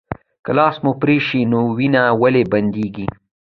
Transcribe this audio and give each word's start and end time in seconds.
که 0.45 0.51
لاس 0.57 0.75
مو 0.83 0.91
پرې 1.01 1.17
شي 1.27 1.41
نو 1.51 1.59
وینه 1.77 2.03
ولې 2.21 2.43
بندیږي 2.51 3.07